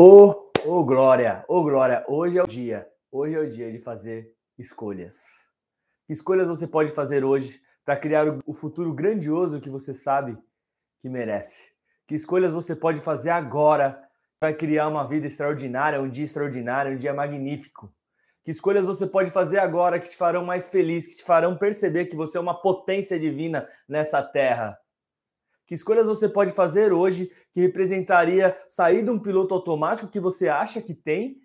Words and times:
Ô, 0.00 0.52
ô 0.64 0.84
Glória, 0.84 1.44
ô 1.48 1.60
Glória, 1.64 2.04
hoje 2.06 2.38
é 2.38 2.42
o 2.44 2.46
dia, 2.46 2.88
hoje 3.10 3.34
é 3.34 3.40
o 3.40 3.50
dia 3.50 3.72
de 3.72 3.80
fazer 3.80 4.32
escolhas. 4.56 5.16
Que 6.06 6.12
escolhas 6.12 6.46
você 6.46 6.68
pode 6.68 6.92
fazer 6.92 7.24
hoje 7.24 7.60
para 7.84 7.96
criar 7.96 8.24
o 8.46 8.54
futuro 8.54 8.94
grandioso 8.94 9.60
que 9.60 9.68
você 9.68 9.92
sabe 9.92 10.38
que 11.00 11.08
merece? 11.08 11.72
Que 12.06 12.14
escolhas 12.14 12.52
você 12.52 12.76
pode 12.76 13.00
fazer 13.00 13.30
agora 13.30 14.00
para 14.38 14.54
criar 14.54 14.86
uma 14.86 15.04
vida 15.04 15.26
extraordinária, 15.26 16.00
um 16.00 16.08
dia 16.08 16.22
extraordinário, 16.22 16.92
um 16.92 16.96
dia 16.96 17.12
magnífico? 17.12 17.92
Que 18.44 18.52
escolhas 18.52 18.86
você 18.86 19.04
pode 19.04 19.32
fazer 19.32 19.58
agora 19.58 19.98
que 19.98 20.10
te 20.10 20.16
farão 20.16 20.44
mais 20.44 20.68
feliz, 20.68 21.08
que 21.08 21.16
te 21.16 21.24
farão 21.24 21.58
perceber 21.58 22.04
que 22.04 22.14
você 22.14 22.38
é 22.38 22.40
uma 22.40 22.62
potência 22.62 23.18
divina 23.18 23.66
nessa 23.88 24.22
terra? 24.22 24.78
Que 25.68 25.74
escolhas 25.74 26.06
você 26.06 26.26
pode 26.26 26.50
fazer 26.50 26.94
hoje 26.94 27.30
que 27.52 27.60
representaria 27.60 28.56
sair 28.70 29.04
de 29.04 29.10
um 29.10 29.18
piloto 29.18 29.52
automático 29.52 30.10
que 30.10 30.18
você 30.18 30.48
acha 30.48 30.80
que 30.80 30.94
tem 30.94 31.42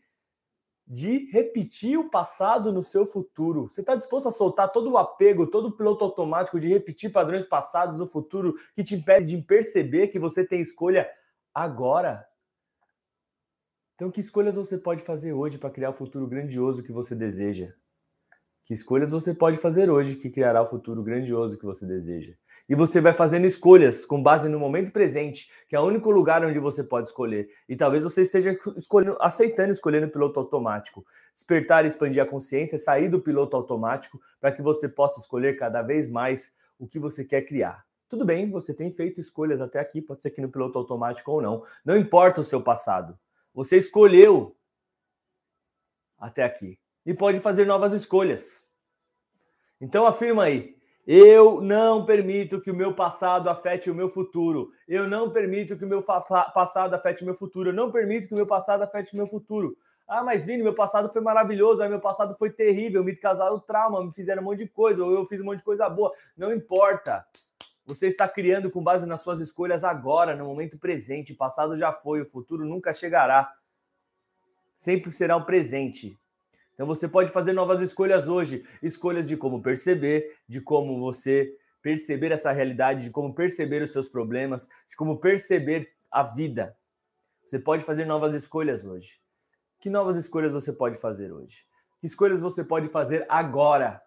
de 0.88 1.30
repetir 1.30 2.00
o 2.00 2.09
passado 2.09 2.72
no 2.72 2.81
seu 2.81 3.05
futuro? 3.05 3.67
Você 3.67 3.81
está 3.81 3.95
disposto 3.95 4.30
a 4.30 4.31
soltar 4.31 4.72
todo 4.72 4.90
o 4.90 4.98
apego, 4.98 5.52
todo 5.52 5.67
o 5.67 5.72
piloto 5.76 6.05
automático 6.05 6.58
de 6.58 6.70
repetir 6.70 7.12
padrões 7.12 7.44
passados 7.44 8.00
no 8.00 8.08
futuro 8.08 8.55
que 8.73 8.81
te 8.81 8.95
impede 8.95 9.36
de 9.36 9.44
perceber 9.44 10.08
que 10.08 10.17
você 10.17 10.48
tem 10.48 10.62
escolha 10.62 11.05
agora? 11.53 12.26
Então, 13.95 14.09
que 14.09 14.22
escolhas 14.22 14.55
você 14.55 14.78
pode 14.78 15.03
fazer 15.03 15.34
hoje 15.34 15.58
para 15.58 15.70
criar 15.70 15.90
o 15.90 15.94
futuro 15.94 16.28
grandioso 16.28 16.81
que 16.81 16.94
você 16.94 17.14
deseja? 17.14 17.73
Que 18.63 18.73
escolhas 18.73 19.12
você 19.12 19.34
pode 19.34 19.58
fazer 19.58 19.90
hoje 19.90 20.16
que 20.16 20.30
criará 20.30 20.62
o 20.62 20.66
futuro 20.66 21.03
grandioso 21.03 21.58
que 21.58 21.66
você 21.66 21.85
deseja? 21.85 22.34
E 22.67 22.76
você 22.76 23.02
vai 23.02 23.12
fazendo 23.12 23.45
escolhas 23.45 24.05
com 24.05 24.23
base 24.23 24.48
no 24.48 24.58
momento 24.58 24.89
presente, 24.89 25.52
que 25.67 25.76
é 25.76 25.80
o 25.80 25.84
único 25.84 26.09
lugar 26.09 26.45
onde 26.45 26.59
você 26.59 26.81
pode 26.81 27.09
escolher. 27.09 27.49
E 27.67 27.76
talvez 27.76 28.05
você 28.05 28.22
esteja 28.22 28.58
escolhendo, 28.78 29.17
aceitando 29.19 29.73
escolher 29.73 30.00
no 30.00 30.09
piloto 30.09 30.39
automático. 30.39 31.06
Despertar 31.34 31.84
e 31.84 31.89
expandir 31.89 32.23
a 32.23 32.25
consciência, 32.25 32.78
sair 32.78 33.09
do 33.09 33.19
piloto 33.19 33.58
automático 33.58 34.22
para 34.39 34.53
que 34.53 34.61
você 34.61 34.88
possa 34.88 35.19
escolher 35.19 35.58
cada 35.58 35.81
vez 35.81 36.09
mais 36.09 36.53
o 36.80 36.88
que 36.88 37.00
você 37.00 37.25
quer 37.25 37.41
criar. 37.41 37.86
Tudo 38.08 38.23
bem, 38.23 38.50
você 38.50 38.73
tem 38.73 38.94
feito 38.94 39.19
escolhas 39.19 39.59
até 39.59 39.80
aqui, 39.80 40.02
pode 40.02 40.22
ser 40.22 40.30
aqui 40.30 40.39
no 40.39 40.50
piloto 40.50 40.80
automático 40.80 41.30
ou 41.34 41.41
não. 41.41 41.64
Não 41.84 41.97
importa 41.97 42.39
o 42.39 42.45
seu 42.45 42.64
passado. 42.64 43.19
Você 43.53 43.75
escolheu 43.75 44.56
até 46.17 46.44
aqui 46.44 46.80
e 47.06 47.14
pode 47.14 47.40
fazer 47.40 47.66
novas 47.66 47.94
escolhas. 47.94 48.64
Então 49.80 50.06
afirma 50.06 50.44
aí: 50.44 50.76
eu 51.06 51.59
não 51.59 52.06
permito 52.06 52.62
que 52.62 52.72
o 52.72 52.76
meu 52.76 52.94
passado 52.94 53.50
afete 53.50 53.92
o 53.92 53.96
meu 53.96 54.08
futuro. 54.08 54.72
Eu 54.88 55.06
não 55.06 55.30
permito 55.30 55.78
que 55.78 55.84
o 55.84 55.88
meu 55.88 56.02
passado 56.02 56.94
afete 56.94 57.24
o 57.24 57.26
meu 57.26 57.36
futuro. 57.36 57.70
Eu 57.70 57.74
não 57.74 57.92
permito 57.92 58.28
que 58.30 58.34
o 58.34 58.38
meu 58.38 58.48
passado 58.48 58.84
afete 58.84 59.14
o 59.14 59.18
meu 59.18 59.28
futuro. 59.28 59.76
Ah, 60.08 60.24
mas 60.24 60.46
Vini, 60.46 60.64
meu 60.64 60.74
passado 60.74 61.09
foi 61.09 61.22
maravilhoso, 61.22 61.81
aí 61.81 61.90
meu 61.90 62.00
passado 62.00 62.36
foi 62.38 62.50
terrível, 62.52 63.04
me 63.04 63.16
casaram 63.16 63.59
trauma, 63.59 64.04
me 64.04 64.12
fizeram 64.14 64.42
um 64.42 64.46
monte 64.46 64.59
de 64.59 64.68
coisa, 64.68 65.04
ou 65.04 65.12
eu 65.14 65.26
fiz 65.26 65.42
um 65.42 65.46
monte 65.46 65.59
de 65.59 65.64
coisa 65.64 65.90
boa. 65.90 66.14
Não 66.38 66.54
importa. 66.54 67.26
Você 67.86 68.08
está 68.08 68.28
criando 68.28 68.72
com 68.72 68.81
base 68.81 69.06
nas 69.06 69.22
suas 69.22 69.42
escolhas 69.42 69.84
agora, 69.84 70.36
no 70.36 70.46
momento 70.46 70.78
presente. 70.78 71.34
O 71.34 71.38
passado 71.38 71.78
já 71.78 71.92
foi, 71.92 72.22
o 72.22 72.26
futuro 72.26 72.66
nunca 72.66 72.94
chegará. 72.94 73.54
Sempre 74.76 75.12
será 75.12 75.36
um 75.36 75.44
presente. 75.44 76.18
Então 76.73 76.88
você 76.88 77.07
pode 77.07 77.31
fazer 77.31 77.53
novas 77.53 77.81
escolhas 77.81 78.27
hoje, 78.27 78.63
escolhas 78.81 79.27
de 79.27 79.38
como 79.38 79.61
perceber, 79.61 80.38
de 80.47 80.59
como 80.59 80.99
você 80.99 81.55
perceber 81.81 82.31
essa 82.31 82.52
realidade, 82.52 83.05
de 83.05 83.11
como 83.11 83.35
perceber 83.35 83.83
os 83.83 83.91
seus 83.91 84.07
problemas, 84.07 84.67
de 84.88 84.95
como 84.95 85.19
perceber 85.19 85.94
a 86.09 86.23
vida. 86.23 86.75
Você 87.45 87.59
pode 87.59 87.83
fazer 87.83 88.05
novas 88.05 88.33
escolhas 88.33 88.85
hoje. 88.85 89.19
Que 89.79 89.89
novas 89.89 90.16
escolhas 90.16 90.53
você 90.53 90.71
pode 90.71 90.97
fazer 90.97 91.31
hoje? 91.31 91.66
Que 91.99 92.07
escolhas 92.07 92.39
você 92.39 92.63
pode 92.63 92.88
fazer 92.88 93.25
agora? 93.28 94.01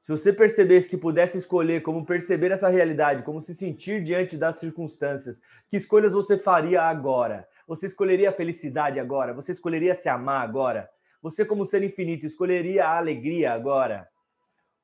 Se 0.00 0.10
você 0.10 0.32
percebesse 0.32 0.88
que 0.88 0.96
pudesse 0.96 1.36
escolher 1.36 1.82
como 1.82 2.06
perceber 2.06 2.50
essa 2.50 2.68
realidade, 2.68 3.22
como 3.22 3.40
se 3.40 3.54
sentir 3.54 4.02
diante 4.02 4.36
das 4.36 4.56
circunstâncias, 4.56 5.40
que 5.68 5.76
escolhas 5.76 6.12
você 6.12 6.38
faria 6.38 6.82
agora? 6.82 7.46
Você 7.66 7.86
escolheria 7.86 8.30
a 8.30 8.32
felicidade 8.32 9.00
agora? 9.00 9.34
Você 9.34 9.52
escolheria 9.52 9.94
se 9.94 10.08
amar 10.08 10.42
agora? 10.42 10.88
Você, 11.22 11.44
como 11.44 11.64
ser 11.64 11.82
infinito, 11.82 12.26
escolheria 12.26 12.86
a 12.86 12.96
alegria 12.96 13.52
agora? 13.52 14.08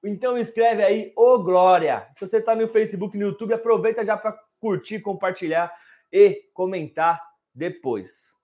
Então 0.05 0.37
escreve 0.37 0.83
aí, 0.83 1.13
ô 1.17 1.35
oh, 1.35 1.43
Glória! 1.43 2.09
Se 2.13 2.27
você 2.27 2.39
está 2.39 2.57
no 2.57 2.67
Facebook, 2.67 3.17
no 3.17 3.27
YouTube, 3.27 3.55
aproveita 3.55 4.05
já 4.05 4.17
para 4.17 4.37
curtir, 4.59 5.01
compartilhar 5.01 5.73
e 6.13 6.51
comentar 6.53 7.21
depois. 7.55 8.37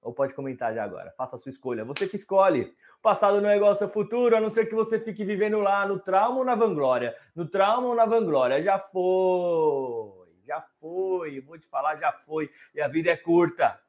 Ou 0.00 0.12
pode 0.12 0.34
comentar 0.34 0.72
já 0.72 0.84
agora. 0.84 1.12
Faça 1.16 1.36
a 1.36 1.38
sua 1.38 1.50
escolha. 1.50 1.84
Você 1.84 2.06
que 2.06 2.14
escolhe. 2.14 2.72
O 2.98 3.02
passado 3.02 3.40
não 3.40 3.48
é 3.50 3.56
igual 3.56 3.70
ao 3.70 3.76
seu 3.76 3.88
futuro, 3.88 4.36
a 4.36 4.40
não 4.40 4.50
ser 4.50 4.66
que 4.66 4.74
você 4.74 5.00
fique 5.00 5.24
vivendo 5.24 5.60
lá 5.60 5.86
no 5.86 5.98
trauma 5.98 6.38
ou 6.38 6.44
na 6.44 6.54
vanglória. 6.54 7.14
No 7.34 7.44
trauma 7.44 7.88
ou 7.88 7.94
na 7.94 8.06
vanglória. 8.06 8.62
Já 8.62 8.78
foi. 8.78 10.28
Já 10.46 10.64
foi. 10.80 11.40
Vou 11.40 11.58
te 11.58 11.66
falar, 11.66 11.96
já 11.96 12.12
foi. 12.12 12.48
E 12.72 12.80
a 12.80 12.86
vida 12.86 13.10
é 13.10 13.16
curta. 13.16 13.80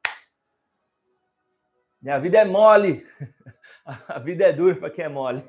Minha 2.00 2.18
vida 2.18 2.38
é 2.38 2.44
mole. 2.44 3.04
A 4.08 4.18
vida 4.18 4.44
é 4.44 4.52
dura 4.52 4.76
para 4.76 4.90
quem 4.90 5.04
é 5.06 5.08
mole. 5.08 5.42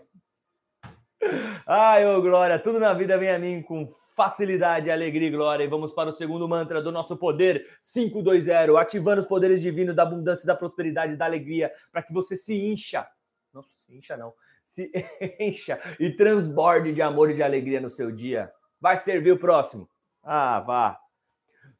Ai, 1.68 2.06
ô 2.06 2.22
glória, 2.22 2.58
tudo 2.58 2.80
na 2.80 2.94
vida 2.94 3.18
vem 3.18 3.30
a 3.30 3.38
mim 3.38 3.62
com 3.62 3.86
facilidade, 4.16 4.90
alegria 4.90 5.28
e 5.28 5.32
glória. 5.32 5.64
E 5.64 5.68
vamos 5.68 5.94
para 5.94 6.10
o 6.10 6.14
segundo 6.14 6.48
mantra 6.48 6.82
do 6.82 6.92
nosso 6.92 7.18
poder 7.18 7.66
520, 7.82 8.78
ativando 8.78 9.22
os 9.22 9.28
poderes 9.28 9.62
divinos 9.62 9.96
da 9.96 10.04
abundância, 10.04 10.48
da 10.48 10.56
prosperidade, 10.56 11.18
da 11.18 11.26
alegria, 11.26 11.72
para 11.92 12.02
que 12.02 12.14
você 12.14 12.36
se 12.36 12.54
incha. 12.54 13.08
Não 13.54 13.62
se 13.62 13.96
incha, 13.96 14.18
não. 14.18 14.34
Se 14.66 14.92
encha 15.40 15.80
e 16.00 16.10
transborde 16.12 16.94
de 16.94 17.02
amor 17.02 17.30
e 17.30 17.34
de 17.34 17.44
alegria 17.44 17.82
no 17.82 17.90
seu 17.90 18.12
dia. 18.12 18.52
Vai 18.80 18.98
servir 18.98 19.32
o 19.32 19.40
próximo. 19.40 19.90
Ah, 20.24 20.60
vá. 20.60 21.00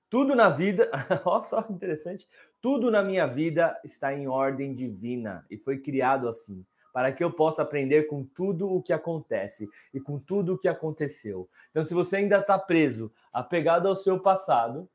Tudo 0.10 0.36
na 0.36 0.50
vida, 0.50 0.90
olha 1.24 1.44
só 1.44 1.62
que 1.62 1.72
interessante, 1.72 2.28
tudo 2.60 2.90
na 2.90 3.04
minha 3.04 3.28
vida 3.28 3.80
está 3.84 4.14
em 4.14 4.28
ordem 4.28 4.74
divina 4.74 5.46
e 5.50 5.58
foi 5.58 5.78
criado 5.78 6.28
assim, 6.28 6.66
para 6.92 7.12
que 7.12 7.24
eu 7.24 7.32
possa 7.32 7.62
aprender 7.62 8.08
com 8.08 8.24
tudo 8.24 8.70
o 8.70 8.82
que 8.82 8.92
acontece 8.92 9.70
e 9.94 10.00
com 10.00 10.18
tudo 10.18 10.56
o 10.56 10.58
que 10.58 10.68
aconteceu. 10.68 11.48
Então, 11.70 11.86
se 11.86 11.94
você 11.94 12.18
ainda 12.18 12.40
está 12.40 12.58
preso, 12.58 13.12
apegado 13.32 13.88
ao 13.88 13.96
seu 13.96 14.20
passado, 14.20 14.90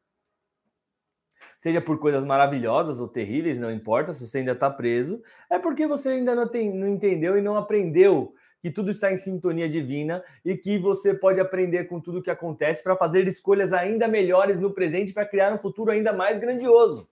seja 1.61 1.81
por 1.81 1.99
coisas 1.99 2.25
maravilhosas 2.25 2.99
ou 2.99 3.07
terríveis, 3.07 3.59
não 3.59 3.71
importa, 3.71 4.13
se 4.13 4.27
você 4.27 4.39
ainda 4.39 4.53
está 4.53 4.69
preso, 4.69 5.23
é 5.49 5.59
porque 5.59 5.87
você 5.87 6.11
ainda 6.11 6.35
não, 6.35 6.49
tem, 6.49 6.75
não 6.75 6.89
entendeu 6.89 7.39
e 7.39 7.41
não 7.41 7.57
aprendeu 7.57 8.35
que 8.65 8.71
tudo 8.71 8.91
está 8.91 9.13
em 9.13 9.17
sintonia 9.19 9.69
divina 9.69 10.25
e 10.43 10.57
que 10.57 10.79
você 10.79 11.13
pode 11.13 11.39
aprender 11.39 11.85
com 11.85 12.01
tudo 12.01 12.21
o 12.21 12.23
que 12.23 12.31
acontece 12.31 12.83
para 12.83 12.97
fazer 12.97 13.29
escolhas 13.29 13.75
ainda 13.75 14.09
melhores 14.09 14.59
no 14.59 14.71
presente 14.71 15.13
para 15.13 15.27
criar 15.27 15.53
um 15.53 15.59
futuro 15.59 15.91
ainda 15.91 16.15
mais 16.15 16.39
grandioso. 16.39 17.07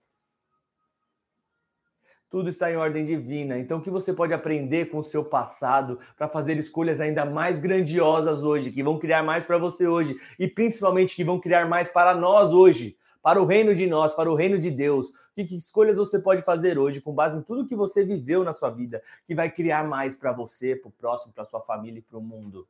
Tudo 2.30 2.48
está 2.48 2.72
em 2.72 2.76
ordem 2.76 3.04
divina. 3.04 3.58
Então, 3.58 3.76
o 3.76 3.82
que 3.82 3.90
você 3.90 4.14
pode 4.14 4.32
aprender 4.32 4.86
com 4.86 4.96
o 4.96 5.02
seu 5.02 5.26
passado 5.26 5.98
para 6.16 6.26
fazer 6.26 6.56
escolhas 6.56 7.02
ainda 7.02 7.26
mais 7.26 7.60
grandiosas 7.60 8.42
hoje, 8.44 8.72
que 8.72 8.82
vão 8.82 8.98
criar 8.98 9.22
mais 9.22 9.44
para 9.44 9.58
você 9.58 9.86
hoje 9.86 10.16
e 10.38 10.48
principalmente 10.48 11.14
que 11.14 11.22
vão 11.22 11.38
criar 11.38 11.69
mais 11.69 11.90
para 11.90 12.14
nós 12.14 12.50
hoje? 12.50 12.96
Para 13.22 13.41
o 13.41 13.47
reino 13.47 13.75
de 13.75 13.87
nós, 13.87 14.12
para 14.12 14.31
o 14.31 14.34
reino 14.34 14.59
de 14.59 14.71
Deus. 14.71 15.12
Que, 15.34 15.44
que 15.44 15.56
escolhas 15.56 15.97
você 15.97 16.19
pode 16.19 16.43
fazer 16.43 16.78
hoje 16.78 17.00
com 17.00 17.15
base 17.15 17.38
em 17.38 17.43
tudo 17.43 17.66
que 17.66 17.77
você 17.77 18.05
viveu 18.05 18.43
na 18.43 18.53
sua 18.53 18.69
vida, 18.69 19.03
que 19.27 19.34
vai 19.34 19.50
criar 19.50 19.84
mais 19.84 20.16
para 20.16 20.33
você, 20.33 20.75
para 20.75 20.88
o 20.88 20.93
próximo, 20.93 21.32
para 21.32 21.44
sua 21.44 21.61
família 21.61 22.00
e 22.00 22.03
para 22.03 22.19
o 22.19 22.22
mundo. 22.22 22.69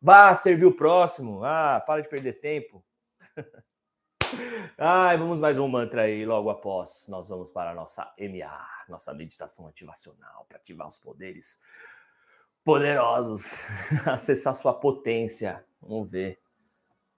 Vá 0.00 0.34
servir 0.34 0.66
o 0.66 0.76
próximo. 0.76 1.42
Ah, 1.42 1.82
para 1.84 2.02
de 2.02 2.08
perder 2.08 2.34
tempo. 2.34 2.84
Ai, 4.76 5.16
vamos 5.16 5.40
mais 5.40 5.58
um 5.58 5.66
mantra 5.66 6.02
aí 6.02 6.24
logo 6.24 6.50
após. 6.50 7.06
Nós 7.08 7.30
vamos 7.30 7.50
para 7.50 7.70
a 7.70 7.74
nossa 7.74 8.12
MA, 8.18 8.68
nossa 8.88 9.14
meditação 9.14 9.66
ativacional, 9.66 10.44
para 10.48 10.58
ativar 10.58 10.86
os 10.86 10.98
poderes 10.98 11.58
poderosos, 12.62 13.64
acessar 14.06 14.54
sua 14.54 14.74
potência. 14.74 15.64
Vamos 15.80 16.10
ver. 16.10 16.38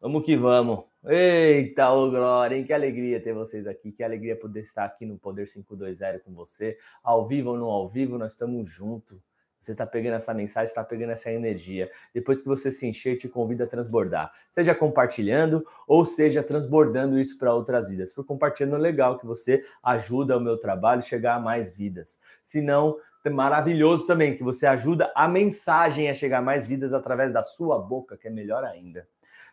Vamos 0.00 0.25
que 0.25 0.37
vamos. 0.37 0.89
Eita, 1.02 1.91
ô 1.93 2.11
Glória, 2.11 2.55
hein? 2.56 2.62
Que 2.62 2.75
alegria 2.75 3.19
ter 3.19 3.32
vocês 3.32 3.67
aqui, 3.67 3.91
que 3.91 4.05
alegria 4.05 4.37
poder 4.37 4.61
estar 4.61 4.85
aqui 4.85 5.06
no 5.06 5.19
Poder 5.19 5.47
520 5.47 6.20
com 6.23 6.35
você, 6.35 6.76
ao 7.02 7.26
vivo 7.26 7.50
ou 7.50 7.56
não 7.56 7.69
ao 7.69 7.88
vivo, 7.88 8.19
nós 8.19 8.32
estamos 8.32 8.69
juntos. 8.69 9.19
Você 9.58 9.73
está 9.73 9.87
pegando 9.87 10.17
essa 10.17 10.35
mensagem, 10.35 10.67
está 10.67 10.85
pegando 10.85 11.12
essa 11.12 11.31
energia. 11.32 11.91
Depois 12.12 12.43
que 12.43 12.49
você 12.49 12.70
se 12.70 12.87
encher, 12.87 13.17
te 13.17 13.31
convido 13.31 13.64
a 13.64 13.67
transbordar. 13.67 14.31
Seja 14.50 14.75
compartilhando 14.75 15.64
ou 15.87 16.05
seja 16.05 16.43
transbordando 16.43 17.19
isso 17.19 17.38
para 17.38 17.55
outras 17.55 17.88
vidas. 17.88 18.11
Se 18.11 18.14
for 18.14 18.25
compartilhando, 18.25 18.76
legal 18.76 19.19
que 19.19 19.26
você 19.26 19.64
ajuda 19.82 20.37
o 20.37 20.41
meu 20.41 20.58
trabalho 20.58 20.99
a 20.99 21.02
chegar 21.02 21.37
a 21.37 21.41
mais 21.41 21.79
vidas. 21.79 22.19
Se 22.43 22.61
não, 22.61 22.99
é 23.25 23.31
maravilhoso 23.31 24.06
também 24.06 24.37
que 24.37 24.43
você 24.43 24.67
ajuda 24.67 25.11
a 25.14 25.26
mensagem 25.26 26.11
a 26.11 26.14
chegar 26.14 26.38
a 26.38 26.43
mais 26.43 26.67
vidas 26.67 26.93
através 26.93 27.32
da 27.32 27.43
sua 27.43 27.79
boca, 27.79 28.19
que 28.19 28.29
é 28.29 28.31
melhor 28.31 28.64
ainda. 28.64 29.06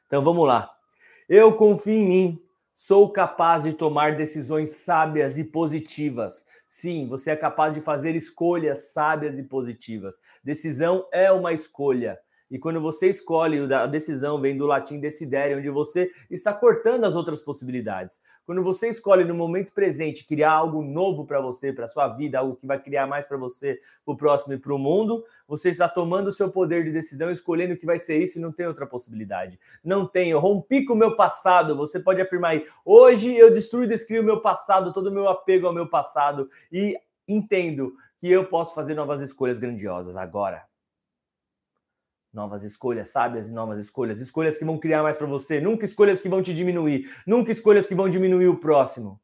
Então 0.08 0.22
vamos 0.22 0.46
lá. 0.46 0.77
Eu 1.30 1.54
confio 1.58 1.94
em 1.94 2.08
mim. 2.08 2.40
Sou 2.74 3.12
capaz 3.12 3.64
de 3.64 3.74
tomar 3.74 4.16
decisões 4.16 4.72
sábias 4.72 5.38
e 5.38 5.44
positivas. 5.44 6.46
Sim, 6.66 7.06
você 7.08 7.32
é 7.32 7.36
capaz 7.36 7.74
de 7.74 7.82
fazer 7.82 8.16
escolhas 8.16 8.94
sábias 8.94 9.38
e 9.38 9.44
positivas. 9.44 10.22
Decisão 10.42 11.06
é 11.12 11.30
uma 11.32 11.52
escolha. 11.52 12.18
E 12.50 12.58
quando 12.58 12.80
você 12.80 13.10
escolhe, 13.10 13.74
a 13.74 13.86
decisão 13.86 14.40
vem 14.40 14.58
do 14.58 14.66
latim 14.66 15.00
decidere, 15.00 15.56
onde 15.56 15.70
você 15.70 16.10
está 16.30 16.54
cortando 16.54 17.04
as 17.04 17.14
outras 17.14 17.42
possibilidades. 17.42 18.22
Quando 18.46 18.64
você 18.64 18.88
escolhe 18.88 19.26
no 19.26 19.36
momento 19.36 19.74
presente 19.74 20.26
criar 20.26 20.52
algo 20.52 20.82
novo 20.82 21.26
para 21.26 21.42
você, 21.42 21.74
para 21.74 21.90
sua 21.90 22.08
vida, 22.08 22.40
algo 22.40 22.56
que 22.56 22.66
vai 22.66 22.82
criar 22.82 23.06
mais 23.06 23.28
para 23.28 23.36
você, 23.36 23.82
para 24.06 24.14
o 24.14 24.16
próximo 24.18 24.54
e 24.54 24.58
para 24.58 24.74
o 24.74 24.80
mundo, 24.80 25.26
você 25.46 25.70
está 25.70 25.90
tomando 25.90 26.28
o 26.28 26.32
seu 26.32 26.50
poder 26.50 26.86
de 26.86 26.92
decisão, 26.92 27.30
escolhendo 27.30 27.74
o 27.74 27.78
que 27.78 27.86
vai 27.86 28.00
ser 28.00 28.18
isso 28.18 28.38
e 28.38 28.42
não 28.42 28.54
tem 28.54 28.66
outra 28.66 28.88
possibilidade. 28.88 29.60
Não 29.84 30.08
tem. 30.08 30.32
Eu 30.32 30.40
rompi 30.40 30.86
com 30.86 30.94
o 30.94 30.98
meu 30.98 31.18
passado. 31.18 31.76
Você 31.76 32.00
pode 32.00 32.22
afirmar 32.22 32.52
aí: 32.52 32.66
hoje 32.86 33.36
eu 33.36 33.52
destruo 33.52 33.84
e 33.84 33.88
descrio 33.88 34.22
o 34.22 34.26
meu 34.26 34.42
passado, 34.42 34.94
todo 34.94 35.08
o 35.08 35.14
meu 35.14 35.28
apego 35.28 35.68
ao 35.68 35.74
meu 35.74 35.90
passado 35.90 36.50
e 36.72 36.98
entendo 37.28 37.94
que 38.20 38.32
eu 38.32 38.46
posso 38.46 38.74
fazer 38.74 38.94
novas 38.94 39.22
escolhas 39.22 39.60
grandiosas 39.60 40.16
agora 40.16 40.66
novas 42.34 42.64
escolhas, 42.64 43.10
sábias 43.10 43.50
e 43.50 43.54
novas 43.54 43.80
escolhas, 43.80 44.20
escolhas 44.20 44.58
que 44.58 44.66
vão 44.66 44.78
criar 44.78 45.04
mais 45.04 45.18
para 45.18 45.28
você, 45.28 45.60
nunca 45.60 45.86
escolhas 45.86 46.22
que 46.22 46.30
vão 46.30 46.42
te 46.42 46.54
diminuir, 46.54 47.10
nunca 47.26 47.52
escolhas 47.52 47.88
que 47.88 47.96
vão 47.96 48.10
diminuir 48.10 48.48
o 48.48 48.58
próximo. 48.58 49.20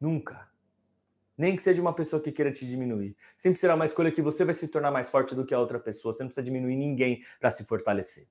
Nunca. 0.00 0.48
Nem 1.36 1.54
que 1.54 1.62
seja 1.62 1.82
uma 1.82 1.92
pessoa 1.92 2.22
que 2.22 2.32
queira 2.32 2.50
te 2.50 2.66
diminuir. 2.66 3.14
Sempre 3.36 3.58
será 3.58 3.74
uma 3.74 3.84
escolha 3.84 4.10
que 4.10 4.22
você 4.22 4.44
vai 4.44 4.54
se 4.54 4.68
tornar 4.68 4.90
mais 4.90 5.10
forte 5.10 5.34
do 5.34 5.44
que 5.44 5.52
a 5.52 5.58
outra 5.58 5.78
pessoa. 5.78 6.14
Você 6.14 6.22
não 6.22 6.28
precisa 6.28 6.44
diminuir 6.44 6.76
ninguém 6.76 7.22
para 7.38 7.50
se 7.50 7.64
fortalecer. 7.64 8.26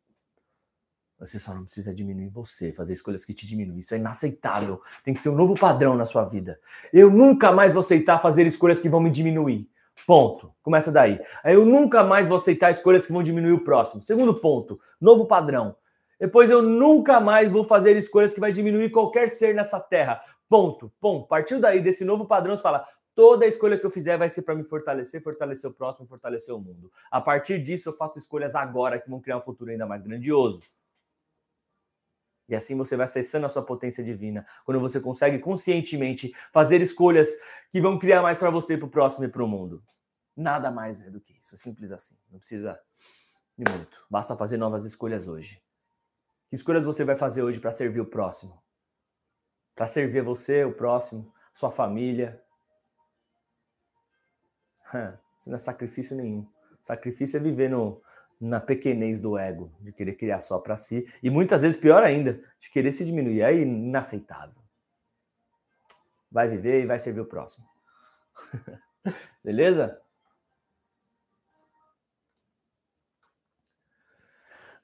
Você 1.20 1.40
só 1.40 1.54
não 1.54 1.64
precisa 1.64 1.94
diminuir 1.94 2.30
você, 2.30 2.74
fazer 2.74 2.94
escolhas 2.94 3.24
que 3.24 3.34
te 3.34 3.48
diminuem. 3.48 3.80
Isso 3.80 3.94
é 3.94 3.98
inaceitável. 3.98 4.82
Tem 5.04 5.14
que 5.14 5.20
ser 5.20 5.30
um 5.30 5.36
novo 5.36 5.54
padrão 5.54 5.96
na 5.96 6.06
sua 6.06 6.24
vida. 6.24 6.60
Eu 6.92 7.10
nunca 7.10 7.52
mais 7.52 7.74
vou 7.74 7.80
aceitar 7.80 8.20
fazer 8.22 8.46
escolhas 8.48 8.82
que 8.82 8.90
vão 8.90 9.00
me 9.00 9.10
diminuir. 9.10 9.70
Ponto. 10.06 10.54
Começa 10.62 10.92
daí. 10.92 11.20
Aí 11.44 11.54
eu 11.54 11.66
nunca 11.66 12.04
mais 12.04 12.28
vou 12.28 12.36
aceitar 12.36 12.72
escolhas 12.72 13.06
que 13.06 13.14
vão 13.14 13.24
diminuir 13.24 13.54
o 13.54 13.64
próximo. 13.64 14.02
Segundo 14.02 14.34
ponto, 14.34 14.80
novo 15.00 15.26
padrão. 15.26 15.76
Depois 16.20 16.50
eu 16.50 16.62
nunca 16.62 17.20
mais 17.20 17.52
vou 17.52 17.64
fazer 17.64 17.96
escolhas 17.98 18.34
que 18.34 18.40
vai 18.40 18.52
diminuir 18.52 18.90
qualquer 18.90 19.30
ser 19.30 19.54
nessa 19.54 19.80
terra. 19.80 20.22
Ponto. 20.50 20.92
Ponto. 21.00 21.28
Partiu 21.28 21.60
daí 21.60 21.82
desse 21.82 22.06
novo 22.06 22.26
padrão, 22.26 22.56
você 22.56 22.64
fala: 22.64 22.88
toda 23.16 23.46
escolha 23.46 23.78
que 23.78 23.86
eu 23.86 23.92
fizer 23.92 24.18
vai 24.18 24.30
ser 24.30 24.44
para 24.44 24.56
me 24.56 24.64
fortalecer, 24.64 25.22
fortalecer 25.22 25.70
o 25.70 25.74
próximo, 25.74 26.08
fortalecer 26.08 26.54
o 26.54 26.60
mundo. 26.60 26.92
A 27.10 27.20
partir 27.20 27.62
disso, 27.62 27.90
eu 27.90 27.94
faço 27.94 28.20
escolhas 28.20 28.56
agora 28.56 29.00
que 29.00 29.10
vão 29.10 29.20
criar 29.20 29.38
um 29.38 29.42
futuro 29.42 29.72
ainda 29.72 29.86
mais 29.86 30.02
grandioso. 30.02 30.60
E 32.48 32.56
assim 32.56 32.78
você 32.78 32.96
vai 32.96 33.06
acessando 33.06 33.46
a 33.46 33.50
sua 33.50 33.64
potência 33.64 34.04
divina. 34.04 34.46
Quando 34.66 34.80
você 34.80 35.00
consegue 35.00 35.40
conscientemente 35.40 36.32
fazer 36.52 36.82
escolhas 36.82 37.30
que 37.72 37.82
vão 37.82 37.98
criar 37.98 38.22
mais 38.22 38.38
para 38.38 38.50
você, 38.50 38.78
para 38.78 38.86
o 38.86 38.90
próximo 38.90 39.26
e 39.26 39.28
para 39.28 39.44
o 39.44 39.48
mundo. 39.48 39.84
Nada 40.36 40.70
mais 40.70 41.02
é 41.02 41.10
do 41.10 41.20
que 41.20 41.34
isso. 41.40 41.58
Simples 41.58 41.92
assim. 41.92 42.18
Não 42.32 42.40
precisa 42.40 42.80
de 43.58 43.72
muito. 43.72 44.06
Basta 44.10 44.36
fazer 44.36 44.58
novas 44.58 44.86
escolhas 44.86 45.28
hoje. 45.28 45.62
Que 46.50 46.56
escolhas 46.56 46.86
você 46.86 47.04
vai 47.04 47.16
fazer 47.16 47.42
hoje 47.42 47.60
para 47.60 47.72
servir 47.72 48.02
o 48.02 48.06
próximo? 48.06 48.62
Para 49.74 49.88
servir 49.88 50.22
você, 50.22 50.64
o 50.64 50.74
próximo, 50.74 51.34
sua 51.54 51.72
família? 51.72 52.42
Isso 55.40 55.50
não 55.50 55.56
é 55.56 55.60
sacrifício 55.60 56.16
nenhum. 56.16 56.48
Sacrifício 56.82 57.38
é 57.38 57.40
viver 57.40 57.70
no, 57.70 58.02
na 58.40 58.60
pequenez 58.60 59.20
do 59.20 59.38
ego, 59.38 59.72
de 59.82 59.92
querer 59.92 60.16
criar 60.16 60.42
só 60.42 60.60
para 60.60 60.78
si, 60.78 61.08
e 61.22 61.30
muitas 61.30 61.62
vezes 61.62 61.80
pior 61.80 62.04
ainda, 62.04 62.42
de 62.60 62.70
querer 62.70 62.92
se 62.92 63.06
diminuir. 63.06 63.42
É 63.42 63.54
inaceitável. 63.54 64.62
Vai 66.32 66.48
viver 66.48 66.84
e 66.84 66.86
vai 66.86 67.00
servir 67.00 67.22
o 67.22 67.26
próximo. 67.26 67.66
Beleza? 69.44 70.02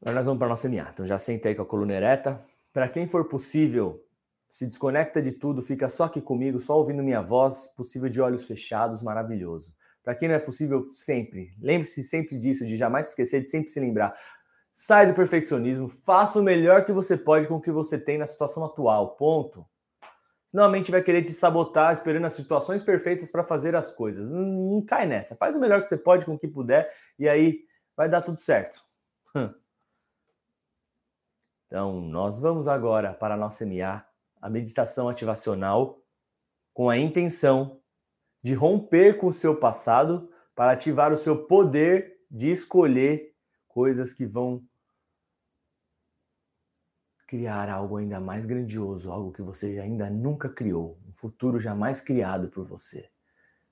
Agora 0.02 0.16
nós 0.16 0.26
vamos 0.26 0.40
para 0.40 0.48
a 0.48 0.50
nossa 0.50 0.68
MA. 0.68 0.90
Então 0.92 1.06
já 1.06 1.20
sentei 1.20 1.54
com 1.54 1.62
a 1.62 1.66
coluna 1.66 1.94
ereta. 1.94 2.40
Para 2.74 2.90
quem 2.90 3.06
for 3.06 3.28
possível, 3.28 4.04
se 4.50 4.66
desconecta 4.66 5.22
de 5.22 5.32
tudo, 5.32 5.62
fica 5.62 5.88
só 5.88 6.06
aqui 6.06 6.22
comigo, 6.22 6.60
só 6.60 6.78
ouvindo 6.78 7.04
minha 7.04 7.22
voz, 7.22 7.68
possível 7.68 8.10
de 8.10 8.20
olhos 8.20 8.46
fechados, 8.46 9.04
maravilhoso. 9.04 9.74
Para 10.04 10.16
quem 10.16 10.28
não 10.28 10.36
é 10.36 10.40
possível, 10.40 10.82
sempre. 10.82 11.54
Lembre-se 11.60 12.04
sempre 12.04 12.38
disso, 12.38 12.66
de 12.66 12.78
jamais 12.78 13.10
esquecer, 13.10 13.44
de 13.44 13.50
sempre 13.50 13.70
se 13.70 13.80
lembrar. 13.80 14.16
Sai 14.74 15.06
do 15.06 15.14
perfeccionismo, 15.14 15.90
faça 15.90 16.40
o 16.40 16.44
melhor 16.44 16.86
que 16.86 16.92
você 16.92 17.18
pode 17.18 17.48
com 17.48 17.56
o 17.56 17.62
que 17.62 17.72
você 17.72 18.00
tem 18.00 18.18
na 18.18 18.26
situação 18.26 18.66
atual. 18.66 19.16
Ponto. 19.16 19.66
Senão 20.50 20.66
a 20.66 20.70
mente 20.70 20.92
vai 20.92 21.02
querer 21.02 21.22
te 21.22 21.32
sabotar, 21.32 21.94
esperando 21.94 22.26
as 22.26 22.34
situações 22.34 22.84
perfeitas 22.84 23.32
para 23.32 23.44
fazer 23.44 23.76
as 23.76 23.92
coisas. 23.92 24.30
Não, 24.30 24.42
não, 24.42 24.86
cai 24.86 25.06
nessa. 25.06 25.36
Faz 25.36 25.56
o 25.56 25.60
melhor 25.60 25.82
que 25.82 25.88
você 25.88 25.98
pode 25.98 26.26
com 26.26 26.34
o 26.34 26.40
que 26.40 26.48
puder 26.48 26.94
e 27.18 27.30
aí 27.30 27.64
vai 27.96 28.10
dar 28.10 28.22
tudo 28.22 28.40
certo. 28.40 28.82
Então, 31.68 32.02
nós 32.02 32.42
vamos 32.42 32.68
agora 32.68 33.14
para 33.14 33.36
a 33.36 33.38
nossa 33.38 33.66
MA, 33.66 34.06
a 34.42 34.50
meditação 34.50 35.08
ativacional, 35.08 36.02
com 36.74 36.90
a 36.90 36.98
intenção 36.98 37.81
de 38.44 38.54
romper 38.54 39.18
com 39.18 39.28
o 39.28 39.34
seu 39.34 39.56
passado 39.56 40.30
para 40.56 40.72
ativar 40.72 41.12
o 41.12 41.18
seu 41.18 41.46
poder 41.46 42.18
de 42.30 42.50
escolher 42.50 43.34
coisas 43.68 44.14
que 44.14 44.26
vão 44.26 44.64
criar 47.32 47.70
algo 47.70 47.96
ainda 47.96 48.20
mais 48.20 48.46
grandioso, 48.46 49.10
algo 49.10 49.32
que 49.32 49.42
você 49.42 49.80
ainda 49.80 50.10
nunca 50.10 50.50
criou, 50.50 50.98
um 51.08 51.14
futuro 51.14 51.60
jamais 51.60 52.02
criado 52.02 52.50
por 52.50 52.66
você. 52.66 53.10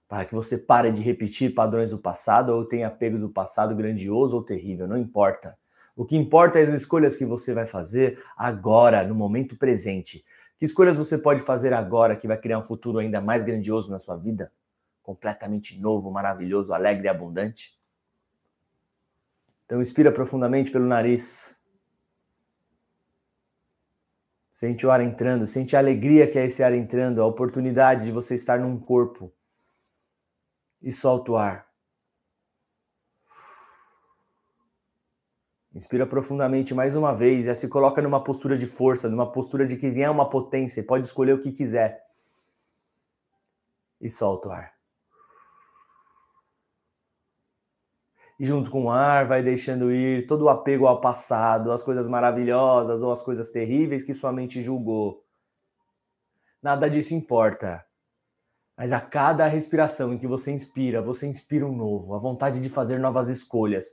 Para 0.07 0.23
que 0.23 0.33
você 0.33 0.57
pare 0.57 0.91
de 0.91 1.01
repetir 1.01 1.53
padrões 1.53 1.91
do 1.91 1.97
passado 1.97 2.53
ou 2.53 2.63
tenha 2.63 2.87
apegos 2.87 3.19
do 3.19 3.29
passado 3.29 3.75
grandioso 3.75 4.37
ou 4.37 4.41
terrível, 4.41 4.87
não 4.87 4.97
importa. 4.97 5.57
O 5.93 6.05
que 6.05 6.15
importa 6.15 6.57
é 6.57 6.63
as 6.63 6.69
escolhas 6.69 7.17
que 7.17 7.25
você 7.25 7.53
vai 7.53 7.67
fazer 7.67 8.23
agora, 8.37 9.05
no 9.05 9.13
momento 9.13 9.57
presente. 9.57 10.23
Que 10.57 10.63
escolhas 10.63 10.95
você 10.95 11.17
pode 11.17 11.41
fazer 11.41 11.73
agora 11.73 12.15
que 12.15 12.27
vai 12.27 12.37
criar 12.37 12.59
um 12.59 12.61
futuro 12.61 12.99
ainda 12.99 13.19
mais 13.19 13.43
grandioso 13.43 13.91
na 13.91 13.99
sua 13.99 14.15
vida? 14.15 14.49
Completamente 15.09 15.79
novo, 15.79 16.11
maravilhoso, 16.11 16.71
alegre 16.71 17.07
e 17.07 17.09
abundante. 17.09 17.75
Então, 19.65 19.81
inspira 19.81 20.11
profundamente 20.11 20.69
pelo 20.69 20.85
nariz. 20.85 21.59
Sente 24.51 24.85
o 24.85 24.91
ar 24.91 25.01
entrando, 25.01 25.47
sente 25.47 25.75
a 25.75 25.79
alegria 25.79 26.29
que 26.29 26.37
é 26.37 26.45
esse 26.45 26.61
ar 26.61 26.75
entrando, 26.75 27.23
a 27.23 27.25
oportunidade 27.25 28.05
de 28.05 28.11
você 28.11 28.35
estar 28.35 28.59
num 28.59 28.77
corpo. 28.77 29.33
E 30.79 30.91
solta 30.91 31.31
o 31.31 31.37
ar. 31.37 31.67
Inspira 35.73 36.05
profundamente 36.05 36.71
mais 36.75 36.93
uma 36.93 37.15
vez, 37.15 37.47
já 37.47 37.55
se 37.55 37.67
coloca 37.67 37.99
numa 37.99 38.23
postura 38.23 38.55
de 38.55 38.67
força, 38.67 39.09
numa 39.09 39.31
postura 39.31 39.65
de 39.65 39.75
que 39.75 39.89
vier 39.89 40.11
uma 40.11 40.29
potência, 40.29 40.83
pode 40.83 41.07
escolher 41.07 41.33
o 41.33 41.39
que 41.39 41.51
quiser. 41.51 42.05
E 43.99 44.07
solta 44.07 44.49
o 44.49 44.51
ar. 44.51 44.78
Junto 48.39 48.71
com 48.71 48.85
o 48.85 48.91
ar 48.91 49.27
vai 49.27 49.43
deixando 49.43 49.91
ir 49.91 50.25
todo 50.25 50.43
o 50.43 50.49
apego 50.49 50.87
ao 50.87 51.01
passado, 51.01 51.71
as 51.71 51.83
coisas 51.83 52.07
maravilhosas 52.07 53.01
ou 53.01 53.11
as 53.11 53.21
coisas 53.21 53.49
terríveis 53.49 54.01
que 54.01 54.13
sua 54.13 54.31
mente 54.31 54.61
julgou. 54.61 55.25
Nada 56.63 56.89
disso 56.89 57.13
importa. 57.13 57.85
Mas 58.77 58.93
a 58.93 59.01
cada 59.01 59.45
respiração 59.45 60.13
em 60.13 60.17
que 60.17 60.27
você 60.27 60.51
inspira, 60.51 61.01
você 61.01 61.27
inspira 61.27 61.65
um 61.65 61.75
novo, 61.75 62.15
a 62.15 62.17
vontade 62.17 62.61
de 62.61 62.69
fazer 62.69 62.97
novas 62.97 63.27
escolhas. 63.27 63.87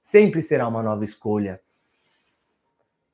Sempre 0.00 0.40
será 0.40 0.66
uma 0.66 0.82
nova 0.82 1.04
escolha. 1.04 1.60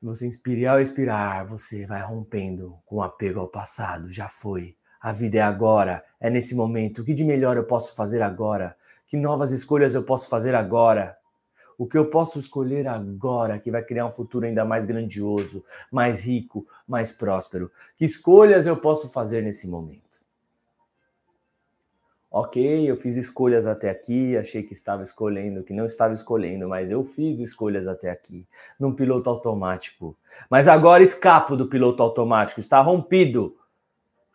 Você 0.00 0.26
inspira 0.26 0.61
e 0.61 0.66
ao 0.66 0.80
expirar, 0.80 1.46
você 1.46 1.87
vai 1.87 2.00
rompendo 2.02 2.78
com 2.84 2.96
o 2.96 3.02
apego 3.02 3.40
ao 3.40 3.49
passado. 3.49 4.08
Já 4.08 4.28
foi. 4.28 4.76
A 5.00 5.12
vida 5.12 5.38
é 5.38 5.40
agora, 5.40 6.04
é 6.20 6.30
nesse 6.30 6.54
momento. 6.54 7.02
O 7.02 7.04
que 7.04 7.12
de 7.12 7.25
melhor 7.25 7.56
eu 7.56 7.64
posso 7.64 7.96
fazer 7.96 8.23
agora? 8.23 8.76
Que 9.06 9.16
novas 9.16 9.52
escolhas 9.52 9.94
eu 9.94 10.02
posso 10.02 10.28
fazer 10.28 10.54
agora? 10.54 11.16
O 11.76 11.87
que 11.87 11.99
eu 11.99 12.08
posso 12.08 12.38
escolher 12.38 12.87
agora 12.87 13.58
que 13.58 13.70
vai 13.70 13.82
criar 13.82 14.06
um 14.06 14.12
futuro 14.12 14.46
ainda 14.46 14.64
mais 14.64 14.84
grandioso, 14.84 15.64
mais 15.90 16.25
rico, 16.25 16.66
mais 16.87 17.11
próspero? 17.11 17.70
Que 17.96 18.04
escolhas 18.04 18.66
eu 18.66 18.76
posso 18.76 19.08
fazer 19.08 19.42
nesse 19.42 19.68
momento? 19.68 20.14
Ok, 22.37 22.90
eu 22.90 22.96
fiz 22.96 23.16
escolhas 23.16 23.64
até 23.64 23.88
aqui, 23.88 24.37
achei 24.37 24.61
que 24.64 24.73
estava 24.73 25.04
escolhendo, 25.04 25.62
que 25.62 25.73
não 25.73 25.87
estava 25.87 26.12
escolhendo, 26.12 26.68
mas 26.68 26.90
eu 26.90 27.04
fiz 27.04 27.38
escolhas 27.38 27.87
até 27.87 28.11
aqui, 28.11 28.44
num 28.78 28.92
piloto 28.92 29.30
automático. 29.30 30.16
Mas 30.50 30.66
agora 30.66 31.00
escapo 31.00 31.56
do 31.56 31.68
piloto 31.68 32.02
automático, 32.02 32.58
está 32.58 32.80
rompido. 32.80 33.56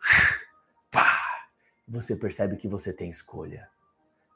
Você 1.86 2.16
percebe 2.16 2.56
que 2.56 2.68
você 2.68 2.92
tem 2.92 3.10
escolha. 3.10 3.68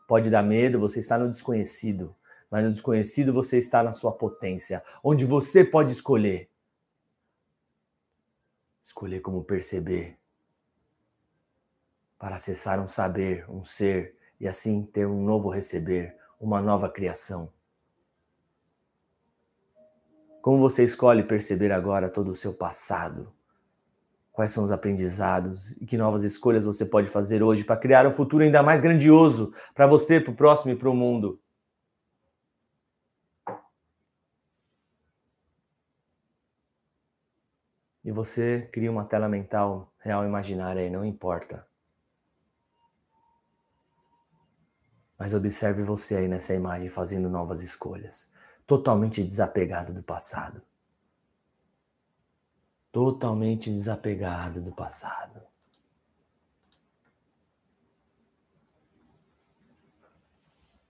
Pode 0.07 0.31
dar 0.31 0.43
medo, 0.43 0.79
você 0.79 1.01
está 1.01 1.19
no 1.19 1.31
desconhecido, 1.31 2.15
mas 2.51 2.65
no 2.65 2.71
desconhecido 2.71 3.33
você 3.33 3.59
está 3.59 3.83
na 3.83 3.93
sua 3.93 4.13
potência, 4.13 4.83
onde 5.03 5.25
você 5.25 5.65
pode 5.65 5.93
escolher. 5.93 6.51
Escolher 8.83 9.21
como 9.21 9.43
perceber. 9.45 10.19
Para 12.19 12.37
acessar 12.37 12.81
um 12.81 12.87
saber, 12.87 13.51
um 13.51 13.63
ser 13.63 14.17
e 14.39 14.47
assim 14.47 14.85
ter 14.85 15.07
um 15.07 15.25
novo 15.25 15.49
receber, 15.49 16.17
uma 16.39 16.61
nova 16.61 16.89
criação. 16.91 17.51
Como 20.43 20.59
você 20.59 20.85
escolhe 20.85 21.23
perceber 21.23 21.73
agora 21.73 22.11
todo 22.11 22.31
o 22.31 22.35
seu 22.35 22.53
passado? 22.53 23.33
Quais 24.35 24.51
são 24.51 24.65
os 24.65 24.73
aprendizados 24.73 25.71
e 25.81 25.87
que 25.87 25.97
novas 25.97 26.25
escolhas 26.25 26.67
você 26.67 26.85
pode 26.85 27.09
fazer 27.09 27.41
hoje 27.41 27.63
para 27.63 27.77
criar 27.77 28.05
um 28.05 28.11
futuro 28.11 28.43
ainda 28.43 28.65
mais 28.65 28.81
grandioso 28.81 29.55
para 29.73 29.87
você, 29.87 30.21
para 30.21 30.33
o 30.33 30.37
próximo 30.37 30.73
e 30.73 30.77
para 30.77 30.91
o 30.91 30.95
mundo? 30.95 31.41
E 38.05 38.11
você 38.11 38.69
cria 38.73 38.91
uma 38.91 39.05
tela 39.05 39.29
mental 39.29 39.95
real 40.01 40.25
imaginária 40.25 40.85
e 40.85 40.91
não 40.91 41.05
importa. 41.05 41.65
Mas 45.17 45.33
observe 45.33 45.85
você 45.85 46.17
aí 46.17 46.27
nessa 46.27 46.53
imagem 46.53 46.89
fazendo 46.89 47.31
novas 47.31 47.63
escolhas, 47.63 48.33
totalmente 48.67 49.23
desapegado 49.23 49.93
do 49.93 50.03
passado. 50.03 50.61
Totalmente 52.95 53.71
desapegado 53.71 54.61
do 54.61 54.71
passado. 54.71 55.41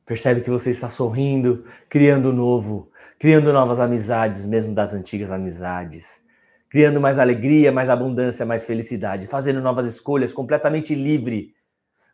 Percebe 0.04 0.42
que 0.42 0.50
você 0.50 0.70
está 0.70 0.90
sorrindo, 0.90 1.64
criando 1.88 2.30
novo, 2.30 2.90
criando 3.18 3.50
novas 3.54 3.80
amizades, 3.80 4.44
mesmo 4.44 4.75
das 4.75 4.92
antigas 4.92 5.30
amizades 5.30 6.23
criando 6.75 7.00
mais 7.00 7.20
alegria, 7.20 7.70
mais 7.70 7.88
abundância, 7.88 8.44
mais 8.44 8.66
felicidade, 8.66 9.28
fazendo 9.28 9.61
novas 9.61 9.87
escolhas, 9.87 10.32
completamente 10.32 10.92
livre. 10.92 11.53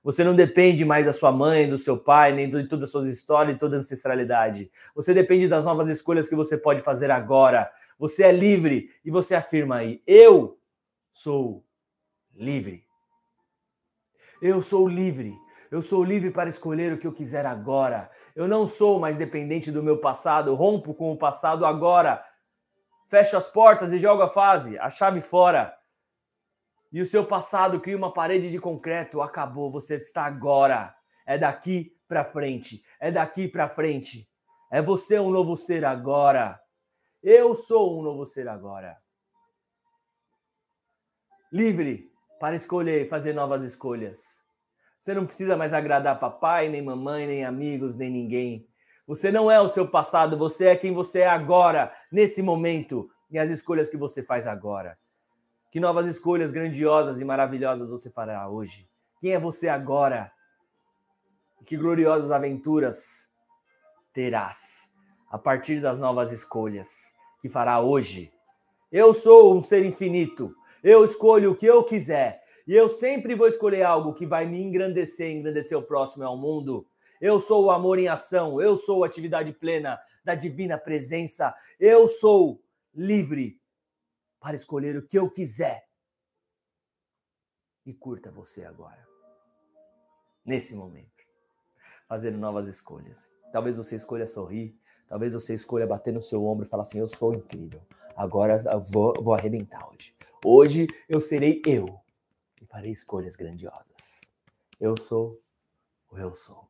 Você 0.03 0.25
não 0.25 0.35
depende 0.35 0.85
mais 0.85 1.07
da 1.07 1.13
sua 1.13 1.31
mãe, 1.31 1.69
do 1.69 1.77
seu 1.77 1.99
pai, 1.99 2.33
nem 2.33 2.49
de 2.49 2.67
todas 2.67 2.85
as 2.85 2.91
suas 2.91 3.07
histórias, 3.07 3.55
de 3.55 3.61
toda 3.61 3.77
a 3.77 3.79
ancestralidade. 3.81 4.71
Você 4.95 5.13
depende 5.13 5.47
das 5.47 5.67
novas 5.67 5.89
escolhas 5.89 6.29
que 6.29 6.35
você 6.35 6.57
pode 6.57 6.83
fazer 6.83 7.11
agora. 7.11 7.71
Você 7.99 8.25
é 8.25 8.33
livre 8.33 8.91
e 9.05 9.11
você 9.11 9.35
afirma 9.35 9.77
aí: 9.77 10.03
eu 10.07 10.59
sou 11.13 11.65
livre. 12.35 12.85
Eu 14.41 14.63
sou 14.63 14.89
livre. 14.89 15.35
Eu 15.71 15.83
sou 15.83 16.03
livre 16.03 16.31
para 16.31 16.49
escolher 16.49 16.93
o 16.93 16.99
que 16.99 17.07
eu 17.07 17.13
quiser 17.13 17.47
agora. 17.47 18.11
Eu 18.35 18.49
não 18.49 18.67
sou 18.67 18.99
mais 18.99 19.19
dependente 19.19 19.71
do 19.71 19.83
meu 19.83 19.99
passado. 19.99 20.55
rompo 20.55 20.95
com 20.95 21.13
o 21.13 21.17
passado 21.17 21.65
agora 21.65 22.25
fecha 23.11 23.37
as 23.37 23.49
portas 23.49 23.93
e 23.93 23.99
joga 23.99 24.25
a 24.25 24.29
fase, 24.29 24.79
a 24.79 24.89
chave 24.89 25.21
fora. 25.21 25.75
E 26.93 27.01
o 27.01 27.07
seu 27.07 27.25
passado 27.25 27.81
cria 27.81 27.97
uma 27.97 28.13
parede 28.13 28.51
de 28.51 28.59
concreto, 28.59 29.23
acabou, 29.23 29.71
você 29.71 29.97
está 29.97 30.25
agora. 30.25 30.95
É 31.27 31.39
daqui 31.39 31.97
para 32.09 32.25
frente, 32.25 32.83
é 32.99 33.11
daqui 33.11 33.47
para 33.47 33.69
frente. 33.69 34.29
É 34.73 34.83
você 34.83 35.19
um 35.19 35.31
novo 35.31 35.57
ser 35.57 35.85
agora. 35.85 36.61
Eu 37.23 37.55
sou 37.55 37.99
um 37.99 38.03
novo 38.03 38.25
ser 38.25 38.49
agora. 38.49 38.99
Livre 41.53 42.11
para 42.41 42.57
escolher 42.57 43.05
e 43.05 43.09
fazer 43.09 43.33
novas 43.33 43.63
escolhas. 43.63 44.45
Você 44.99 45.15
não 45.15 45.27
precisa 45.27 45.57
mais 45.57 45.75
agradar 45.75 46.19
papai, 46.19 46.69
nem 46.69 46.83
mamãe, 46.83 47.27
nem 47.27 47.45
amigos, 47.45 47.97
nem 47.97 48.11
ninguém. 48.11 48.69
Você 49.07 49.31
não 49.31 49.51
é 49.51 49.61
o 49.61 49.69
seu 49.69 49.89
passado, 49.89 50.37
você 50.37 50.69
é 50.69 50.77
quem 50.77 50.93
você 50.93 51.21
é 51.21 51.29
agora, 51.29 51.91
nesse 52.13 52.43
momento, 52.43 53.11
e 53.31 53.39
as 53.39 53.51
escolhas 53.51 53.91
que 53.91 53.97
você 53.97 54.23
faz 54.23 54.47
agora. 54.47 54.99
Que 55.71 55.79
novas 55.79 56.07
escolhas 56.07 56.51
grandiosas 56.51 57.21
e 57.21 57.25
maravilhosas 57.25 57.89
você 57.89 58.11
fará 58.11 58.49
hoje? 58.49 58.89
Quem 59.21 59.35
é 59.35 59.39
você 59.39 59.69
agora? 59.69 60.33
Que 61.65 61.77
gloriosas 61.77 62.33
aventuras 62.33 63.31
terás 64.13 64.91
a 65.31 65.39
partir 65.39 65.81
das 65.81 65.97
novas 65.97 66.33
escolhas 66.33 67.13
que 67.41 67.49
fará 67.49 67.79
hoje? 67.79 68.33
Eu 68.91 69.15
sou 69.15 69.57
um 69.57 69.63
ser 69.63 69.85
infinito. 69.85 70.53
Eu 70.83 71.05
escolho 71.05 71.53
o 71.53 71.55
que 71.55 71.67
eu 71.67 71.85
quiser. 71.85 72.43
E 72.67 72.75
eu 72.75 72.89
sempre 72.89 73.37
vou 73.37 73.47
escolher 73.47 73.85
algo 73.85 74.13
que 74.13 74.27
vai 74.27 74.47
me 74.47 74.61
engrandecer, 74.61 75.31
engrandecer 75.31 75.79
o 75.79 75.83
próximo 75.83 76.25
ao 76.25 76.37
mundo. 76.37 76.85
Eu 77.21 77.39
sou 77.39 77.67
o 77.67 77.71
amor 77.71 78.01
em 78.01 78.09
ação, 78.09 78.61
eu 78.61 78.77
sou 78.77 79.05
a 79.05 79.07
atividade 79.07 79.53
plena 79.53 80.01
da 80.25 80.35
divina 80.35 80.77
presença, 80.77 81.55
eu 81.79 82.09
sou 82.09 82.61
livre 82.95 83.60
para 84.41 84.57
escolher 84.57 84.97
o 84.97 85.07
que 85.07 85.19
eu 85.19 85.31
quiser. 85.31 85.87
E 87.85 87.93
curta 87.93 88.31
você 88.31 88.65
agora, 88.65 89.07
nesse 90.45 90.75
momento, 90.75 91.23
fazendo 92.09 92.39
novas 92.39 92.67
escolhas. 92.67 93.31
Talvez 93.53 93.77
você 93.77 93.97
escolha 93.97 94.27
sorrir, 94.27 94.79
talvez 95.09 95.35
você 95.35 95.55
escolha 95.55 95.87
bater 95.87 96.13
no 96.13 96.23
seu 96.23 96.45
ombro 96.45 96.65
e 96.65 96.69
falar 96.69 96.83
assim: 96.85 96.99
Eu 96.99 97.09
sou 97.09 97.35
incrível, 97.35 97.83
agora 98.17 98.63
eu 98.65 98.81
vou, 98.81 99.15
vou 99.23 99.35
arrebentar 99.35 99.89
hoje. 99.89 100.15
Hoje 100.45 100.87
eu 101.09 101.21
serei 101.21 101.61
eu 101.67 102.01
e 102.61 102.67
farei 102.67 102.91
escolhas 102.91 103.37
grandiosas. 103.37 104.21
Eu 104.79 104.97
sou 104.97 105.41
o 106.11 106.19
eu 106.19 106.35
sou. 106.35 106.70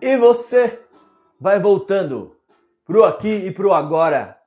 E 0.00 0.16
você 0.16 0.80
vai 1.40 1.58
voltando 1.58 2.36
pro 2.84 3.04
aqui 3.04 3.46
e 3.46 3.50
pro 3.50 3.72
agora, 3.72 4.40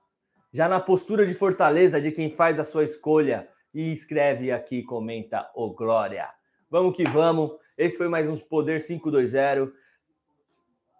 já 0.49 0.69
na 0.69 0.79
postura 0.79 1.25
de 1.27 1.33
fortaleza 1.33 1.99
de 1.99 2.09
quem 2.09 2.31
faz 2.31 2.57
a 2.57 2.63
sua 2.63 2.85
escolha 2.85 3.49
e 3.73 3.91
escreve 3.91 4.49
aqui, 4.49 4.81
comenta 4.81 5.51
o 5.53 5.65
oh, 5.65 5.73
glória. 5.73 6.29
Vamos 6.69 6.95
que 6.95 7.03
vamos. 7.03 7.51
Esse 7.77 7.97
foi 7.97 8.07
mais 8.07 8.29
um 8.29 8.37
Poder 8.37 8.81
520, 8.81 9.73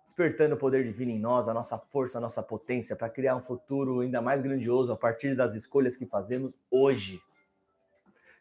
despertando 0.04 0.56
o 0.56 0.58
poder 0.58 0.84
divino 0.84 1.12
em 1.12 1.20
nós, 1.20 1.48
a 1.48 1.54
nossa 1.54 1.78
força, 1.78 2.18
a 2.18 2.22
nossa 2.22 2.44
potência 2.44 2.98
para 2.98 3.10
criar 3.10 3.38
um 3.38 3.42
futuro 3.42 4.02
ainda 4.02 4.22
mais 4.22 4.42
grandioso 4.42 4.92
a 4.92 4.98
partir 4.98 5.34
das 5.34 5.54
escolhas 5.54 5.96
que 5.96 6.06
fazemos 6.06 6.54
hoje. 6.70 7.22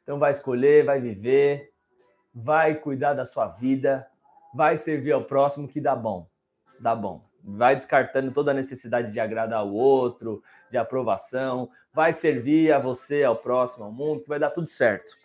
Então 0.03 0.19
vai 0.19 0.33
escolher, 0.33 0.85
vai 0.85 1.01
viver, 1.01 1.73
vai 2.35 2.75
cuidar 2.75 3.15
da 3.15 3.25
sua 3.25 3.47
vida, 3.47 4.11
vai 4.55 4.77
servir 4.77 5.13
ao 5.13 5.25
próximo 5.25 5.69
que 5.69 5.81
dá 5.81 5.95
bom. 5.95 6.29
Dá 6.79 6.95
bom. 6.95 7.25
Vai 7.43 7.75
descartando 7.75 8.33
toda 8.33 8.51
a 8.51 8.55
necessidade 8.55 9.11
de 9.11 9.21
agradar 9.21 9.65
o 9.65 9.73
outro, 9.73 10.43
de 10.71 10.77
aprovação. 10.77 11.71
Vai 11.93 12.13
servir 12.13 12.73
a 12.73 12.79
você, 12.79 13.25
ao 13.25 13.37
próximo, 13.37 13.85
ao 13.85 13.93
mundo, 13.93 14.23
que 14.23 14.29
vai 14.29 14.39
dar 14.39 14.51
tudo 14.51 14.69
certo. 14.69 15.17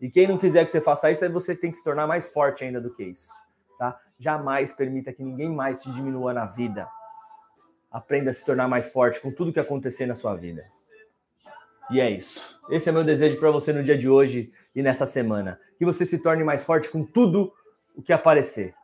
E 0.00 0.10
quem 0.10 0.26
não 0.26 0.36
quiser 0.36 0.64
que 0.64 0.70
você 0.70 0.80
faça 0.80 1.10
isso, 1.10 1.24
aí 1.24 1.30
você 1.30 1.56
tem 1.56 1.70
que 1.70 1.76
se 1.76 1.84
tornar 1.84 2.06
mais 2.06 2.30
forte 2.30 2.64
ainda 2.64 2.80
do 2.80 2.92
que 2.92 3.02
isso. 3.02 3.32
Tá? 3.78 3.98
Jamais 4.18 4.72
permita 4.72 5.12
que 5.12 5.22
ninguém 5.22 5.50
mais 5.50 5.82
te 5.82 5.90
diminua 5.90 6.34
na 6.34 6.44
vida. 6.44 6.86
Aprenda 7.90 8.30
a 8.30 8.32
se 8.32 8.44
tornar 8.44 8.68
mais 8.68 8.92
forte 8.92 9.20
com 9.20 9.32
tudo 9.32 9.52
que 9.52 9.60
acontecer 9.60 10.04
na 10.04 10.14
sua 10.14 10.34
vida. 10.34 10.66
E 11.90 12.00
é 12.00 12.10
isso. 12.10 12.60
Esse 12.68 12.88
é 12.88 12.92
meu 12.92 13.04
desejo 13.04 13.38
para 13.38 13.50
você 13.50 13.72
no 13.72 13.82
dia 13.82 13.96
de 13.96 14.08
hoje 14.08 14.52
e 14.74 14.82
nessa 14.82 15.06
semana. 15.06 15.58
Que 15.78 15.84
você 15.84 16.04
se 16.04 16.18
torne 16.18 16.42
mais 16.42 16.64
forte 16.64 16.90
com 16.90 17.04
tudo 17.04 17.52
o 17.96 18.02
que 18.02 18.12
aparecer. 18.12 18.74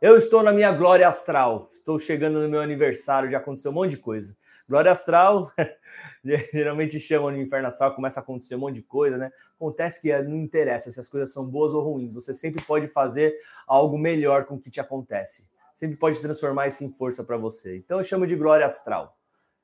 Eu 0.00 0.16
estou 0.16 0.42
na 0.42 0.50
minha 0.50 0.72
glória 0.72 1.06
astral, 1.06 1.68
estou 1.70 1.98
chegando 1.98 2.40
no 2.40 2.48
meu 2.48 2.60
aniversário, 2.60 3.30
já 3.30 3.36
aconteceu 3.38 3.70
um 3.70 3.74
monte 3.74 3.90
de 3.90 3.98
coisa. 3.98 4.36
Glória 4.68 4.90
astral, 4.90 5.50
geralmente 6.52 6.98
chamam 6.98 7.32
de 7.32 7.38
inferno 7.38 7.68
astral, 7.68 7.94
começa 7.94 8.18
a 8.18 8.22
acontecer 8.22 8.56
um 8.56 8.60
monte 8.60 8.76
de 8.76 8.82
coisa, 8.82 9.16
né? 9.16 9.30
Acontece 9.54 10.00
que 10.00 10.22
não 10.22 10.36
interessa 10.36 10.90
se 10.90 10.98
as 10.98 11.08
coisas 11.08 11.32
são 11.32 11.46
boas 11.46 11.72
ou 11.72 11.82
ruins, 11.82 12.12
você 12.12 12.34
sempre 12.34 12.64
pode 12.64 12.86
fazer 12.88 13.36
algo 13.66 13.96
melhor 13.96 14.46
com 14.46 14.56
o 14.56 14.60
que 14.60 14.70
te 14.70 14.80
acontece. 14.80 15.48
Sempre 15.74 15.96
pode 15.96 16.20
transformar 16.20 16.66
isso 16.66 16.82
em 16.82 16.90
força 16.90 17.22
para 17.22 17.36
você. 17.36 17.76
Então 17.76 17.98
eu 17.98 18.04
chamo 18.04 18.26
de 18.26 18.34
glória 18.34 18.64
astral. 18.64 19.16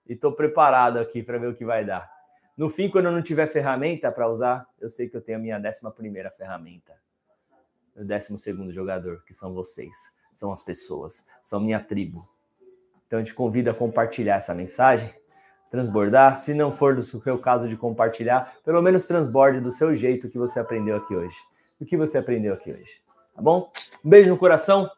E 0.07 0.13
estou 0.13 0.33
preparado 0.33 0.99
aqui 0.99 1.23
para 1.23 1.39
ver 1.39 1.49
o 1.49 1.55
que 1.55 1.65
vai 1.65 1.85
dar. 1.85 2.11
No 2.57 2.69
fim, 2.69 2.91
quando 2.91 3.07
eu 3.07 3.13
não 3.13 3.23
tiver 3.23 3.47
ferramenta 3.47 4.13
para 4.13 4.29
usar, 4.29 4.67
eu 4.81 4.89
sei 4.89 5.09
que 5.09 5.17
eu 5.17 5.23
tenho 5.23 5.39
a 5.39 5.41
minha 5.41 5.59
décima 5.59 5.91
primeira 5.91 6.31
ferramenta 6.31 6.93
o 7.97 8.05
décimo 8.05 8.39
segundo 8.39 8.73
jogador, 8.73 9.23
que 9.25 9.35
são 9.35 9.53
vocês, 9.53 9.95
são 10.33 10.51
as 10.51 10.63
pessoas, 10.63 11.25
são 11.43 11.61
minha 11.61 11.81
tribo. 11.81 12.29
Então 13.07 13.19
eu 13.19 13.25
te 13.25 13.35
convido 13.35 13.71
a 13.71 13.75
compartilhar 13.75 14.37
essa 14.37 14.55
mensagem, 14.55 15.11
transbordar. 15.71 16.37
Se 16.37 16.55
não 16.55 16.73
for 16.73 16.95
do 16.95 17.03
seu 17.03 17.39
caso 17.39 17.69
de 17.69 17.77
compartilhar, 17.77 18.57
pelo 18.65 18.81
menos 18.81 19.07
transborde 19.07 19.61
do 19.61 19.71
seu 19.71 19.95
jeito 19.95 20.31
que 20.31 20.39
você 20.39 20.61
aprendeu 20.61 20.97
aqui 20.97 21.15
hoje. 21.15 21.37
O 21.81 21.85
que 21.85 21.97
você 21.97 22.19
aprendeu 22.19 22.55
aqui 22.55 22.73
hoje. 22.73 23.03
Tá 23.35 23.43
bom? 23.43 23.71
Um 24.05 24.09
beijo 24.09 24.31
no 24.31 24.39
coração. 24.39 24.91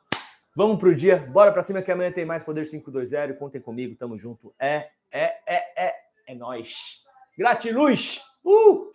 Vamos 0.54 0.78
pro 0.78 0.94
dia. 0.94 1.18
Bora 1.32 1.50
pra 1.50 1.62
cima 1.62 1.82
que 1.82 1.90
amanhã 1.90 2.12
tem 2.12 2.24
mais 2.24 2.44
Poder 2.44 2.68
520. 2.68 3.34
Contem 3.38 3.60
comigo, 3.60 3.96
tamo 3.96 4.16
junto. 4.16 4.54
É, 4.58 4.90
é, 5.10 5.34
é, 5.46 5.86
é. 5.86 5.94
É 6.26 6.34
nóis. 6.34 7.04
Gratiluz! 7.36 8.22
Uh! 8.44 8.92